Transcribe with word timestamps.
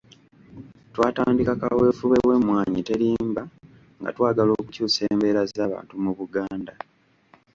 Twatandika 0.93 1.53
kaweefube 1.61 2.17
w’Emmwanyi 2.27 2.81
Terimba 2.89 3.41
nga 3.99 4.09
twagala 4.15 4.51
okukyusa 4.53 5.01
embeera 5.11 5.41
z’abantu 5.53 5.93
mu 6.03 6.11
Buganda. 6.17 6.73